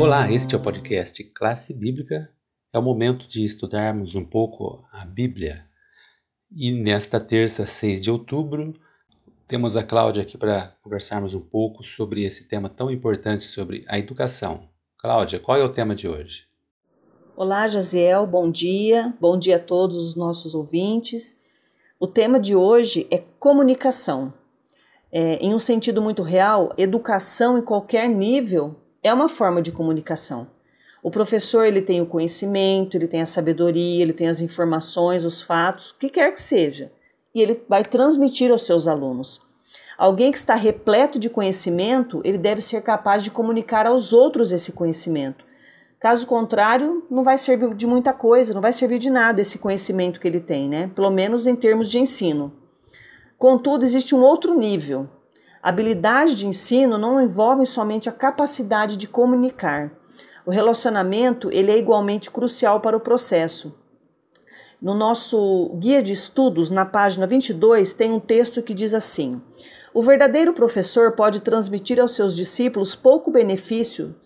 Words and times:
Olá, 0.00 0.32
este 0.32 0.54
é 0.54 0.58
o 0.58 0.62
podcast 0.62 1.22
Classe 1.24 1.74
Bíblica. 1.74 2.30
É 2.72 2.78
o 2.78 2.82
momento 2.82 3.28
de 3.28 3.44
estudarmos 3.44 4.14
um 4.14 4.24
pouco 4.24 4.82
a 4.90 5.04
Bíblia. 5.04 5.66
E 6.50 6.72
nesta 6.72 7.20
terça, 7.20 7.66
6 7.66 8.00
de 8.00 8.10
outubro, 8.10 8.72
temos 9.46 9.76
a 9.76 9.82
Cláudia 9.82 10.22
aqui 10.22 10.38
para 10.38 10.74
conversarmos 10.82 11.34
um 11.34 11.40
pouco 11.40 11.84
sobre 11.84 12.24
esse 12.24 12.48
tema 12.48 12.70
tão 12.70 12.90
importante 12.90 13.42
sobre 13.42 13.84
a 13.86 13.98
educação. 13.98 14.70
Cláudia, 14.96 15.38
qual 15.38 15.58
é 15.58 15.64
o 15.64 15.68
tema 15.68 15.94
de 15.94 16.08
hoje? 16.08 16.46
Olá, 17.36 17.68
Jaziel, 17.68 18.26
bom 18.26 18.50
dia. 18.50 19.12
Bom 19.20 19.38
dia 19.38 19.56
a 19.56 19.60
todos 19.60 19.98
os 19.98 20.16
nossos 20.16 20.54
ouvintes. 20.54 21.38
O 21.98 22.06
tema 22.06 22.40
de 22.40 22.56
hoje 22.56 23.06
é 23.10 23.18
comunicação. 23.38 24.32
É, 25.12 25.34
em 25.44 25.54
um 25.54 25.58
sentido 25.58 26.00
muito 26.00 26.22
real, 26.22 26.72
educação 26.78 27.58
em 27.58 27.62
qualquer 27.62 28.08
nível 28.08 28.79
é 29.02 29.12
uma 29.12 29.28
forma 29.28 29.62
de 29.62 29.72
comunicação. 29.72 30.46
O 31.02 31.10
professor 31.10 31.64
ele 31.64 31.80
tem 31.80 32.00
o 32.00 32.06
conhecimento, 32.06 32.96
ele 32.96 33.08
tem 33.08 33.22
a 33.22 33.26
sabedoria, 33.26 34.02
ele 34.02 34.12
tem 34.12 34.28
as 34.28 34.40
informações, 34.40 35.24
os 35.24 35.40
fatos, 35.40 35.90
o 35.90 35.98
que 35.98 36.10
quer 36.10 36.32
que 36.32 36.40
seja, 36.40 36.92
e 37.34 37.40
ele 37.40 37.62
vai 37.68 37.82
transmitir 37.82 38.50
aos 38.50 38.66
seus 38.66 38.86
alunos. 38.86 39.40
Alguém 39.96 40.32
que 40.32 40.38
está 40.38 40.54
repleto 40.54 41.18
de 41.18 41.30
conhecimento, 41.30 42.20
ele 42.24 42.38
deve 42.38 42.60
ser 42.60 42.82
capaz 42.82 43.22
de 43.22 43.30
comunicar 43.30 43.86
aos 43.86 44.12
outros 44.12 44.52
esse 44.52 44.72
conhecimento. 44.72 45.44
Caso 45.98 46.26
contrário, 46.26 47.04
não 47.10 47.22
vai 47.22 47.36
servir 47.36 47.74
de 47.74 47.86
muita 47.86 48.12
coisa, 48.14 48.54
não 48.54 48.62
vai 48.62 48.72
servir 48.72 48.98
de 48.98 49.10
nada 49.10 49.42
esse 49.42 49.58
conhecimento 49.58 50.18
que 50.18 50.26
ele 50.26 50.40
tem, 50.40 50.68
né? 50.68 50.90
Pelo 50.94 51.10
menos 51.10 51.46
em 51.46 51.54
termos 51.54 51.90
de 51.90 51.98
ensino. 51.98 52.50
Contudo, 53.38 53.84
existe 53.84 54.14
um 54.14 54.22
outro 54.22 54.58
nível, 54.58 55.08
Habilidade 55.62 56.36
de 56.36 56.46
ensino 56.46 56.96
não 56.96 57.20
envolve 57.20 57.66
somente 57.66 58.08
a 58.08 58.12
capacidade 58.12 58.96
de 58.96 59.06
comunicar. 59.06 59.92
O 60.46 60.50
relacionamento 60.50 61.50
ele 61.52 61.70
é 61.70 61.76
igualmente 61.76 62.30
crucial 62.30 62.80
para 62.80 62.96
o 62.96 63.00
processo. 63.00 63.74
No 64.80 64.94
nosso 64.94 65.76
guia 65.78 66.02
de 66.02 66.14
estudos, 66.14 66.70
na 66.70 66.86
página 66.86 67.26
22, 67.26 67.92
tem 67.92 68.10
um 68.10 68.18
texto 68.18 68.62
que 68.62 68.72
diz 68.72 68.94
assim: 68.94 69.42
O 69.92 70.00
verdadeiro 70.00 70.54
professor 70.54 71.12
pode 71.12 71.40
transmitir 71.40 72.00
aos 72.00 72.12
seus 72.12 72.34
discípulos 72.34 72.94
pouco 72.94 73.30
benefício, 73.30 74.16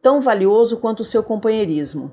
tão 0.00 0.22
valioso 0.22 0.78
quanto 0.78 1.00
o 1.00 1.04
seu 1.04 1.22
companheirismo. 1.22 2.10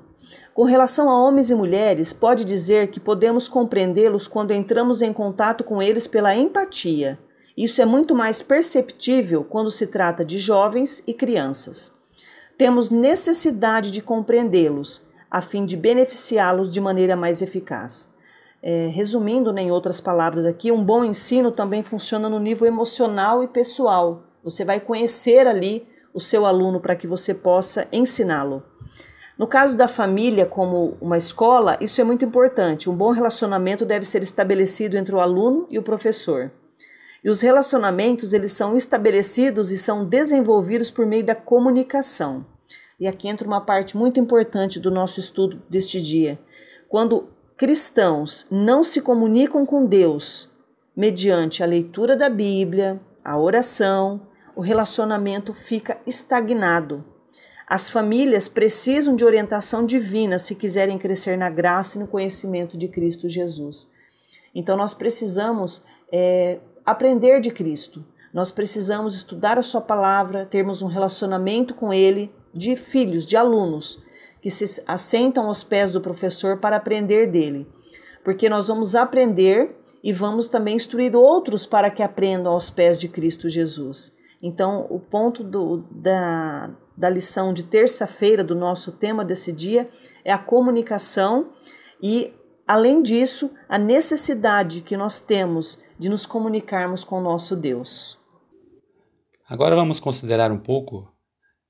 Com 0.52 0.64
relação 0.64 1.08
a 1.08 1.26
homens 1.26 1.50
e 1.50 1.54
mulheres, 1.54 2.12
pode 2.12 2.44
dizer 2.44 2.90
que 2.90 3.00
podemos 3.00 3.48
compreendê-los 3.48 4.28
quando 4.28 4.50
entramos 4.50 5.00
em 5.00 5.12
contato 5.12 5.64
com 5.64 5.80
eles 5.80 6.06
pela 6.06 6.36
empatia. 6.36 7.18
Isso 7.58 7.82
é 7.82 7.84
muito 7.84 8.14
mais 8.14 8.40
perceptível 8.40 9.42
quando 9.42 9.68
se 9.68 9.88
trata 9.88 10.24
de 10.24 10.38
jovens 10.38 11.02
e 11.08 11.12
crianças. 11.12 11.92
Temos 12.56 12.88
necessidade 12.88 13.90
de 13.90 14.00
compreendê-los, 14.00 15.04
a 15.28 15.42
fim 15.42 15.64
de 15.64 15.76
beneficiá-los 15.76 16.70
de 16.70 16.80
maneira 16.80 17.16
mais 17.16 17.42
eficaz. 17.42 18.14
É, 18.62 18.86
resumindo, 18.86 19.52
né, 19.52 19.62
em 19.62 19.72
outras 19.72 20.00
palavras 20.00 20.44
aqui, 20.44 20.70
um 20.70 20.84
bom 20.84 21.04
ensino 21.04 21.50
também 21.50 21.82
funciona 21.82 22.28
no 22.28 22.38
nível 22.38 22.64
emocional 22.64 23.42
e 23.42 23.48
pessoal. 23.48 24.22
Você 24.44 24.64
vai 24.64 24.78
conhecer 24.78 25.44
ali 25.48 25.84
o 26.14 26.20
seu 26.20 26.46
aluno 26.46 26.78
para 26.78 26.94
que 26.94 27.08
você 27.08 27.34
possa 27.34 27.88
ensiná-lo. 27.90 28.62
No 29.36 29.48
caso 29.48 29.76
da 29.76 29.88
família 29.88 30.46
como 30.46 30.96
uma 31.00 31.18
escola, 31.18 31.76
isso 31.80 32.00
é 32.00 32.04
muito 32.04 32.24
importante. 32.24 32.88
Um 32.88 32.94
bom 32.94 33.10
relacionamento 33.10 33.84
deve 33.84 34.04
ser 34.04 34.22
estabelecido 34.22 34.96
entre 34.96 35.12
o 35.12 35.18
aluno 35.18 35.66
e 35.68 35.76
o 35.76 35.82
professor. 35.82 36.52
E 37.22 37.28
os 37.28 37.40
relacionamentos, 37.40 38.32
eles 38.32 38.52
são 38.52 38.76
estabelecidos 38.76 39.72
e 39.72 39.78
são 39.78 40.04
desenvolvidos 40.04 40.90
por 40.90 41.04
meio 41.06 41.24
da 41.24 41.34
comunicação. 41.34 42.46
E 42.98 43.06
aqui 43.06 43.28
entra 43.28 43.46
uma 43.46 43.60
parte 43.60 43.96
muito 43.96 44.18
importante 44.18 44.80
do 44.80 44.90
nosso 44.90 45.20
estudo 45.20 45.62
deste 45.68 46.00
dia. 46.00 46.38
Quando 46.88 47.28
cristãos 47.56 48.46
não 48.50 48.82
se 48.82 49.00
comunicam 49.00 49.64
com 49.66 49.84
Deus 49.84 50.50
mediante 50.96 51.62
a 51.62 51.66
leitura 51.66 52.16
da 52.16 52.28
Bíblia, 52.28 53.00
a 53.24 53.38
oração, 53.38 54.28
o 54.56 54.60
relacionamento 54.60 55.54
fica 55.54 55.98
estagnado. 56.06 57.04
As 57.68 57.90
famílias 57.90 58.48
precisam 58.48 59.14
de 59.14 59.24
orientação 59.24 59.84
divina 59.84 60.38
se 60.38 60.54
quiserem 60.54 60.98
crescer 60.98 61.36
na 61.36 61.50
graça 61.50 61.96
e 61.96 62.00
no 62.00 62.08
conhecimento 62.08 62.78
de 62.78 62.88
Cristo 62.88 63.28
Jesus. 63.28 63.92
Então, 64.54 64.76
nós 64.76 64.94
precisamos 64.94 65.84
é, 66.10 66.58
aprender 66.90 67.40
de 67.40 67.50
Cristo. 67.50 68.04
Nós 68.32 68.50
precisamos 68.50 69.14
estudar 69.14 69.58
a 69.58 69.62
Sua 69.62 69.80
palavra, 69.80 70.46
termos 70.46 70.82
um 70.82 70.86
relacionamento 70.86 71.74
com 71.74 71.92
Ele, 71.92 72.32
de 72.52 72.76
filhos, 72.76 73.26
de 73.26 73.36
alunos, 73.36 74.02
que 74.40 74.50
se 74.50 74.82
assentam 74.86 75.46
aos 75.46 75.62
pés 75.62 75.92
do 75.92 76.00
professor 76.00 76.58
para 76.58 76.76
aprender 76.76 77.30
dele. 77.30 77.66
Porque 78.24 78.48
nós 78.48 78.68
vamos 78.68 78.94
aprender 78.94 79.76
e 80.02 80.12
vamos 80.12 80.48
também 80.48 80.76
instruir 80.76 81.14
outros 81.14 81.66
para 81.66 81.90
que 81.90 82.02
aprendam 82.02 82.52
aos 82.52 82.70
pés 82.70 83.00
de 83.00 83.08
Cristo 83.08 83.48
Jesus. 83.48 84.16
Então, 84.42 84.86
o 84.88 85.00
ponto 85.00 85.42
do, 85.42 85.84
da, 85.90 86.70
da 86.96 87.10
lição 87.10 87.52
de 87.52 87.64
terça-feira, 87.64 88.44
do 88.44 88.54
nosso 88.54 88.92
tema 88.92 89.24
desse 89.24 89.52
dia, 89.52 89.88
é 90.24 90.32
a 90.32 90.38
comunicação 90.38 91.50
e 92.00 92.32
Além 92.68 93.00
disso, 93.02 93.50
a 93.66 93.78
necessidade 93.78 94.82
que 94.82 94.94
nós 94.94 95.22
temos 95.22 95.82
de 95.98 96.08
nos 96.08 96.26
comunicarmos 96.26 97.04
com 97.04 97.18
o 97.18 97.22
nosso 97.22 97.56
Deus. 97.56 98.18
Agora 99.48 99.74
vamos 99.74 99.98
considerar 99.98 100.52
um 100.52 100.58
pouco 100.58 101.10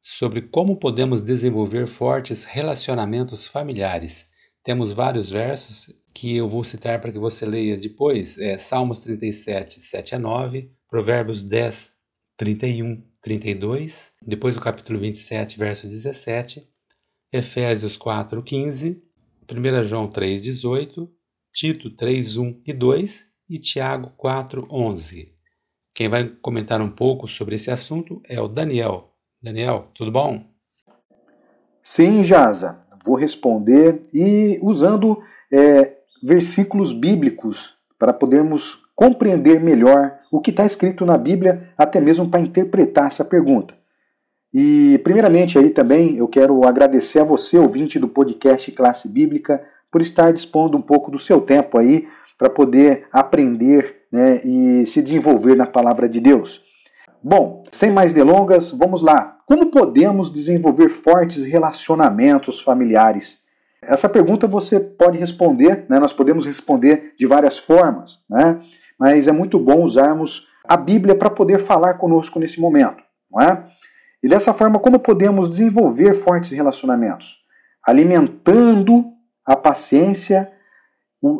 sobre 0.02 0.42
como 0.42 0.76
podemos 0.76 1.22
desenvolver 1.22 1.86
fortes 1.86 2.44
relacionamentos 2.44 3.46
familiares. 3.46 4.26
Temos 4.62 4.92
vários 4.92 5.30
versos 5.30 5.94
que 6.12 6.36
eu 6.36 6.48
vou 6.48 6.64
citar 6.64 7.00
para 7.00 7.12
que 7.12 7.18
você 7.18 7.46
leia 7.46 7.76
depois. 7.76 8.38
É 8.38 8.58
Salmos 8.58 8.98
37, 9.00 9.80
7 9.80 10.14
a 10.16 10.18
9, 10.18 10.72
Provérbios 10.88 11.44
10, 11.44 11.92
31, 12.36 13.02
32, 13.22 14.12
depois 14.26 14.56
o 14.56 14.60
capítulo 14.60 14.98
27, 14.98 15.58
verso 15.58 15.86
17, 15.86 16.68
Efésios 17.32 17.96
4, 17.96 18.42
15 18.42 19.02
1 19.50 19.84
João 19.84 20.08
3,18, 20.08 21.08
Tito 21.52 21.90
3,1 21.90 22.60
e 22.66 22.72
2 22.72 23.26
e 23.48 23.58
Tiago 23.58 24.12
4,11. 24.18 25.32
Quem 25.94 26.08
vai 26.08 26.28
comentar 26.42 26.80
um 26.80 26.90
pouco 26.90 27.26
sobre 27.26 27.56
esse 27.56 27.70
assunto 27.70 28.20
é 28.28 28.40
o 28.40 28.46
Daniel. 28.46 29.14
Daniel, 29.42 29.88
tudo 29.94 30.12
bom? 30.12 30.44
Sim, 31.82 32.22
Jaza. 32.22 32.80
Vou 33.04 33.16
responder 33.16 34.02
e 34.12 34.58
usando 34.62 35.22
é, 35.50 35.96
versículos 36.22 36.92
bíblicos 36.92 37.74
para 37.98 38.12
podermos 38.12 38.82
compreender 38.94 39.60
melhor 39.60 40.18
o 40.30 40.40
que 40.40 40.50
está 40.50 40.66
escrito 40.66 41.06
na 41.06 41.16
Bíblia, 41.16 41.70
até 41.76 42.00
mesmo 42.00 42.28
para 42.28 42.40
interpretar 42.40 43.06
essa 43.06 43.24
pergunta. 43.24 43.74
E, 44.52 45.00
primeiramente, 45.04 45.58
aí 45.58 45.70
também 45.70 46.16
eu 46.16 46.28
quero 46.28 46.66
agradecer 46.66 47.20
a 47.20 47.24
você, 47.24 47.58
ouvinte 47.58 47.98
do 47.98 48.08
podcast 48.08 48.70
Classe 48.72 49.08
Bíblica, 49.08 49.64
por 49.90 50.00
estar 50.00 50.32
dispondo 50.32 50.76
um 50.76 50.82
pouco 50.82 51.10
do 51.10 51.18
seu 51.18 51.40
tempo 51.40 51.78
aí 51.78 52.06
para 52.38 52.48
poder 52.48 53.06
aprender 53.12 54.06
né, 54.12 54.40
e 54.44 54.86
se 54.86 55.02
desenvolver 55.02 55.56
na 55.56 55.66
palavra 55.66 56.08
de 56.08 56.20
Deus. 56.20 56.62
Bom, 57.22 57.64
sem 57.70 57.90
mais 57.90 58.12
delongas, 58.12 58.70
vamos 58.70 59.02
lá. 59.02 59.38
Como 59.44 59.70
podemos 59.70 60.32
desenvolver 60.32 60.88
fortes 60.88 61.44
relacionamentos 61.44 62.60
familiares? 62.60 63.38
Essa 63.82 64.08
pergunta 64.08 64.46
você 64.46 64.78
pode 64.78 65.18
responder, 65.18 65.84
né? 65.88 65.98
nós 65.98 66.12
podemos 66.12 66.46
responder 66.46 67.14
de 67.18 67.26
várias 67.26 67.58
formas, 67.58 68.20
né? 68.30 68.60
mas 68.98 69.26
é 69.26 69.32
muito 69.32 69.58
bom 69.58 69.82
usarmos 69.82 70.46
a 70.64 70.76
Bíblia 70.76 71.14
para 71.14 71.30
poder 71.30 71.58
falar 71.58 71.94
conosco 71.94 72.38
nesse 72.38 72.60
momento. 72.60 73.02
Não 73.30 73.42
é? 73.42 73.64
E 74.22 74.28
dessa 74.28 74.52
forma, 74.52 74.78
como 74.78 74.98
podemos 74.98 75.48
desenvolver 75.48 76.14
fortes 76.14 76.50
relacionamentos? 76.50 77.38
Alimentando 77.84 79.12
a 79.46 79.56
paciência 79.56 80.50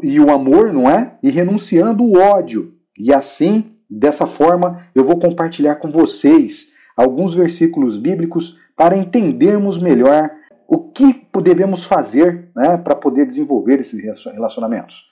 e 0.02 0.19
o 0.20 0.30
amor, 0.30 0.72
não 0.72 0.88
é? 0.90 1.16
E 1.22 1.30
renunciando 1.30 2.04
o 2.04 2.19
ódio. 2.19 2.75
E 2.98 3.12
assim, 3.12 3.76
dessa 3.88 4.26
forma, 4.26 4.86
eu 4.94 5.04
vou 5.04 5.19
compartilhar 5.19 5.76
com 5.76 5.90
vocês 5.90 6.69
alguns 6.96 7.34
versículos 7.34 7.96
bíblicos 7.96 8.58
para 8.76 8.96
entendermos 8.96 9.78
melhor 9.78 10.30
o 10.66 10.90
que 10.90 11.26
devemos 11.42 11.84
fazer 11.84 12.50
né, 12.54 12.76
para 12.76 12.94
poder 12.94 13.25
desenvolver 13.25 13.78
esses 13.78 14.00
relacionamentos. 14.26 15.04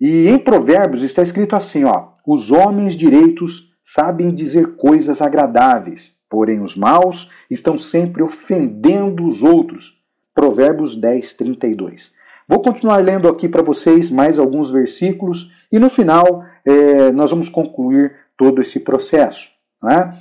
E 0.00 0.28
em 0.28 0.38
Provérbios 0.38 1.02
está 1.02 1.22
escrito 1.22 1.56
assim: 1.56 1.84
ó, 1.84 2.10
os 2.26 2.50
homens 2.52 2.94
direitos 2.94 3.74
sabem 3.82 4.32
dizer 4.32 4.76
coisas 4.76 5.20
agradáveis, 5.20 6.14
Porém, 6.34 6.60
os 6.60 6.74
maus 6.74 7.30
estão 7.48 7.78
sempre 7.78 8.20
ofendendo 8.20 9.24
os 9.24 9.44
outros. 9.44 10.02
Provérbios 10.34 10.96
10, 10.96 11.32
32. 11.34 12.12
Vou 12.48 12.60
continuar 12.60 12.98
lendo 12.98 13.28
aqui 13.28 13.48
para 13.48 13.62
vocês 13.62 14.10
mais 14.10 14.38
alguns 14.38 14.70
versículos 14.70 15.50
e 15.72 15.78
no 15.78 15.88
final 15.88 16.44
é, 16.64 17.10
nós 17.10 17.30
vamos 17.30 17.48
concluir 17.48 18.14
todo 18.36 18.60
esse 18.60 18.80
processo. 18.80 19.48
É? 19.90 20.12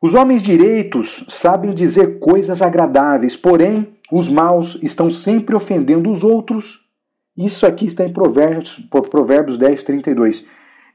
Os 0.00 0.14
homens 0.14 0.42
direitos 0.42 1.24
sabem 1.28 1.74
dizer 1.74 2.18
coisas 2.18 2.62
agradáveis, 2.62 3.36
porém 3.36 3.98
os 4.10 4.28
maus 4.28 4.78
estão 4.82 5.10
sempre 5.10 5.54
ofendendo 5.54 6.10
os 6.10 6.22
outros. 6.22 6.86
Isso 7.36 7.66
aqui 7.66 7.86
está 7.86 8.04
em 8.04 8.12
Provérbios, 8.12 8.80
Provérbios 9.10 9.58
10, 9.58 9.84
32. 9.84 10.46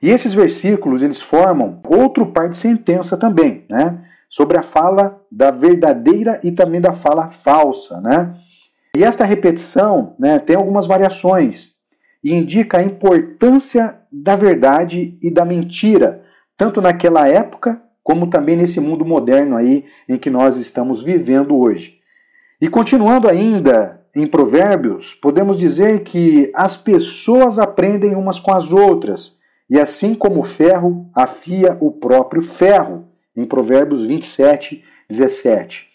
E 0.02 0.10
esses 0.10 0.34
versículos 0.34 1.02
eles 1.02 1.22
formam 1.22 1.82
outro 1.88 2.26
par 2.28 2.50
de 2.50 2.58
sentença 2.58 3.16
também, 3.16 3.66
né? 3.70 4.04
Sobre 4.30 4.58
a 4.58 4.64
fala 4.64 5.22
da 5.32 5.52
verdadeira 5.52 6.42
e 6.44 6.52
também 6.52 6.82
da 6.82 6.94
fala 6.94 7.30
falsa, 7.30 8.02
né? 8.02 8.34
E 8.96 9.04
esta 9.04 9.26
repetição 9.26 10.16
né, 10.20 10.38
tem 10.38 10.56
algumas 10.56 10.86
variações 10.86 11.74
e 12.24 12.32
indica 12.34 12.78
a 12.78 12.84
importância 12.84 14.00
da 14.12 14.36
verdade 14.36 15.18
e 15.22 15.32
da 15.32 15.44
mentira, 15.44 16.24
tanto 16.56 16.80
naquela 16.80 17.28
época 17.28 17.82
como 18.04 18.28
também 18.28 18.56
nesse 18.56 18.80
mundo 18.80 19.04
moderno 19.04 19.56
aí 19.56 19.86
em 20.08 20.18
que 20.18 20.30
nós 20.30 20.58
estamos 20.58 21.02
vivendo 21.02 21.58
hoje. 21.58 22.00
E 22.62 22.70
continuando 22.70 23.28
ainda 23.28 24.06
em 24.16 24.28
Provérbios, 24.28 25.16
podemos 25.16 25.58
dizer 25.58 26.04
que 26.04 26.52
as 26.54 26.76
pessoas 26.76 27.58
aprendem 27.58 28.16
umas 28.16 28.38
com 28.38 28.54
as 28.54 28.72
outras, 28.72 29.38
e 29.70 29.80
assim 29.80 30.14
como 30.14 30.42
o 30.42 30.44
ferro 30.44 31.10
afia 31.16 31.78
o 31.80 31.92
próprio 31.92 32.42
ferro, 32.42 33.08
em 33.36 33.46
Provérbios 33.46 34.06
27, 34.06 34.84
17. 35.10 35.93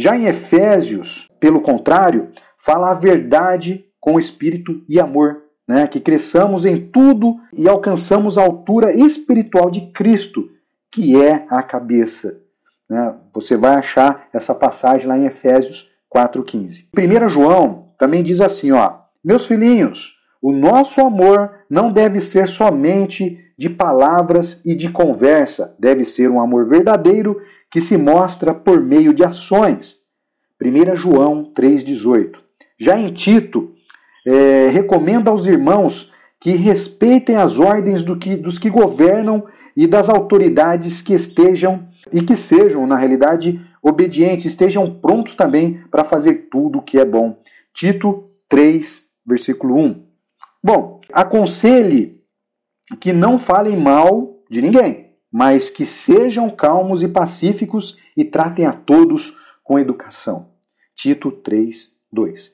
Já 0.00 0.16
em 0.16 0.24
Efésios, 0.24 1.28
pelo 1.38 1.60
contrário, 1.60 2.28
fala 2.56 2.90
a 2.90 2.94
verdade 2.94 3.84
com 4.00 4.18
espírito 4.18 4.82
e 4.88 4.98
amor, 4.98 5.42
né? 5.68 5.86
que 5.86 6.00
cresçamos 6.00 6.64
em 6.64 6.90
tudo 6.90 7.36
e 7.52 7.68
alcançamos 7.68 8.38
a 8.38 8.42
altura 8.42 8.96
espiritual 8.96 9.70
de 9.70 9.92
Cristo, 9.92 10.48
que 10.90 11.20
é 11.22 11.44
a 11.50 11.62
cabeça. 11.62 12.40
Né? 12.88 13.14
Você 13.34 13.58
vai 13.58 13.74
achar 13.74 14.26
essa 14.32 14.54
passagem 14.54 15.06
lá 15.06 15.18
em 15.18 15.26
Efésios 15.26 15.90
4,15. 16.10 16.86
1 16.96 17.28
João 17.28 17.92
também 17.98 18.22
diz 18.22 18.40
assim: 18.40 18.72
ó, 18.72 19.00
Meus 19.22 19.44
filhinhos, 19.44 20.14
o 20.40 20.50
nosso 20.50 21.02
amor 21.02 21.50
não 21.68 21.92
deve 21.92 22.22
ser 22.22 22.48
somente 22.48 23.38
de 23.58 23.68
palavras 23.68 24.62
e 24.64 24.74
de 24.74 24.90
conversa, 24.90 25.76
deve 25.78 26.06
ser 26.06 26.30
um 26.30 26.40
amor 26.40 26.66
verdadeiro 26.66 27.36
que 27.70 27.80
se 27.80 27.96
mostra 27.96 28.52
por 28.52 28.80
meio 28.80 29.14
de 29.14 29.24
ações. 29.24 29.96
1 30.62 30.96
João 30.96 31.52
3,18. 31.54 32.36
Já 32.78 32.98
em 32.98 33.12
Tito, 33.12 33.74
é, 34.26 34.68
recomenda 34.68 35.30
aos 35.30 35.46
irmãos 35.46 36.12
que 36.40 36.52
respeitem 36.52 37.36
as 37.36 37.58
ordens 37.58 38.02
do 38.02 38.16
que, 38.16 38.36
dos 38.36 38.58
que 38.58 38.70
governam 38.70 39.46
e 39.76 39.86
das 39.86 40.08
autoridades 40.08 41.00
que 41.00 41.14
estejam 41.14 41.88
e 42.12 42.22
que 42.22 42.36
sejam, 42.36 42.86
na 42.86 42.96
realidade, 42.96 43.60
obedientes, 43.82 44.46
estejam 44.46 44.98
prontos 45.00 45.34
também 45.34 45.82
para 45.90 46.04
fazer 46.04 46.48
tudo 46.50 46.78
o 46.78 46.82
que 46.82 46.98
é 46.98 47.04
bom. 47.04 47.38
Tito 47.74 48.24
3, 48.48 49.02
versículo 49.24 49.76
1. 49.76 50.02
Bom, 50.62 51.00
aconselhe 51.12 52.20
que 52.98 53.12
não 53.12 53.38
falem 53.38 53.76
mal 53.76 54.42
de 54.50 54.60
ninguém, 54.60 55.09
mas 55.32 55.70
que 55.70 55.84
sejam 55.84 56.50
calmos 56.50 57.02
e 57.02 57.08
pacíficos 57.08 57.96
e 58.16 58.24
tratem 58.24 58.66
a 58.66 58.72
todos 58.72 59.36
com 59.62 59.78
educação. 59.78 60.48
Tito 60.94 61.30
3, 61.30 61.92
2. 62.12 62.52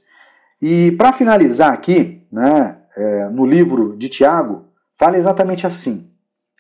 E 0.61 0.93
para 0.93 1.13
finalizar 1.13 1.73
aqui, 1.73 2.23
né, 2.31 2.79
é, 2.97 3.29
no 3.29 3.47
livro 3.47 3.97
de 3.97 4.09
Tiago, 4.09 4.67
fala 4.95 5.17
exatamente 5.17 5.67
assim: 5.67 6.11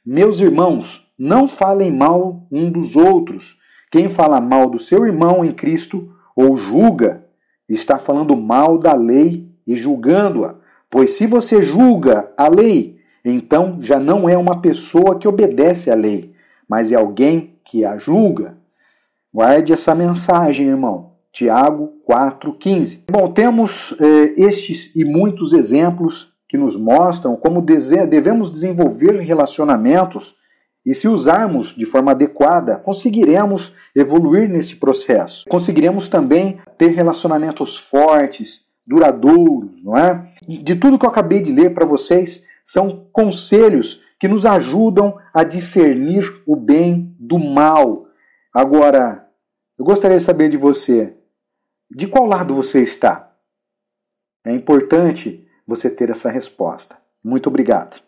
Meus 0.04 0.40
irmãos, 0.40 1.06
não 1.18 1.46
falem 1.46 1.90
mal 1.90 2.46
um 2.50 2.70
dos 2.70 2.96
outros. 2.96 3.58
Quem 3.90 4.08
fala 4.08 4.40
mal 4.40 4.68
do 4.68 4.78
seu 4.78 5.06
irmão 5.06 5.44
em 5.44 5.52
Cristo 5.52 6.12
ou 6.34 6.56
julga, 6.56 7.24
está 7.68 7.98
falando 7.98 8.36
mal 8.36 8.78
da 8.78 8.94
lei 8.94 9.50
e 9.66 9.74
julgando-a. 9.74 10.56
Pois 10.90 11.12
se 11.12 11.26
você 11.26 11.62
julga 11.62 12.30
a 12.36 12.48
lei, 12.48 12.95
então 13.30 13.78
já 13.80 13.98
não 13.98 14.28
é 14.28 14.36
uma 14.36 14.60
pessoa 14.60 15.18
que 15.18 15.26
obedece 15.26 15.90
à 15.90 15.94
lei, 15.94 16.32
mas 16.68 16.92
é 16.92 16.94
alguém 16.94 17.54
que 17.64 17.84
a 17.84 17.96
julga. 17.98 18.56
Guarde 19.32 19.72
essa 19.72 19.94
mensagem, 19.94 20.68
irmão. 20.68 21.12
Tiago 21.32 21.92
4,15. 22.08 23.00
Bom, 23.10 23.30
temos 23.30 23.94
eh, 24.00 24.34
estes 24.38 24.94
e 24.96 25.04
muitos 25.04 25.52
exemplos 25.52 26.32
que 26.48 26.56
nos 26.56 26.76
mostram 26.76 27.36
como 27.36 27.60
devemos 27.60 28.50
desenvolver 28.50 29.20
relacionamentos 29.20 30.34
e, 30.84 30.94
se 30.94 31.08
usarmos 31.08 31.74
de 31.74 31.84
forma 31.84 32.12
adequada, 32.12 32.76
conseguiremos 32.76 33.72
evoluir 33.94 34.48
nesse 34.48 34.76
processo. 34.76 35.44
Conseguiremos 35.48 36.08
também 36.08 36.60
ter 36.78 36.92
relacionamentos 36.92 37.76
fortes, 37.76 38.65
duradouros, 38.86 39.82
não 39.82 39.96
é? 39.96 40.32
De 40.46 40.76
tudo 40.76 40.98
que 40.98 41.04
eu 41.04 41.10
acabei 41.10 41.40
de 41.40 41.52
ler 41.52 41.74
para 41.74 41.84
vocês, 41.84 42.46
são 42.64 43.08
conselhos 43.12 44.04
que 44.18 44.28
nos 44.28 44.46
ajudam 44.46 45.18
a 45.32 45.44
discernir 45.44 46.42
o 46.46 46.56
bem 46.56 47.14
do 47.18 47.38
mal. 47.38 48.06
Agora, 48.52 49.28
eu 49.78 49.84
gostaria 49.84 50.16
de 50.16 50.22
saber 50.22 50.48
de 50.48 50.56
você, 50.56 51.14
de 51.90 52.06
qual 52.06 52.26
lado 52.26 52.54
você 52.54 52.82
está? 52.82 53.32
É 54.44 54.52
importante 54.52 55.46
você 55.66 55.90
ter 55.90 56.10
essa 56.10 56.30
resposta. 56.30 56.96
Muito 57.22 57.48
obrigado. 57.48 58.05